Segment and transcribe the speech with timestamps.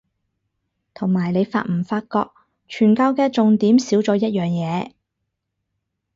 [0.95, 2.31] 同埋你發唔發覺
[2.67, 4.93] 傳教嘅重點少咗一樣嘢